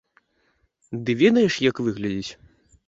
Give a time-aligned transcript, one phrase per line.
[1.09, 2.31] Ды ведаеш, як выглядзіць?